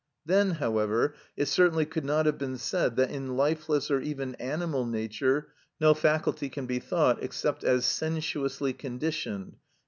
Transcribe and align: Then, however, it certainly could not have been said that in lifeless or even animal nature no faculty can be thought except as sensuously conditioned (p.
Then, 0.25 0.53
however, 0.53 1.13
it 1.37 1.45
certainly 1.45 1.85
could 1.85 2.03
not 2.03 2.25
have 2.25 2.39
been 2.39 2.57
said 2.57 2.95
that 2.95 3.11
in 3.11 3.37
lifeless 3.37 3.91
or 3.91 3.99
even 3.99 4.33
animal 4.39 4.83
nature 4.83 5.49
no 5.79 5.93
faculty 5.93 6.49
can 6.49 6.65
be 6.65 6.79
thought 6.79 7.21
except 7.21 7.63
as 7.63 7.85
sensuously 7.85 8.73
conditioned 8.73 9.51
(p. 9.51 9.57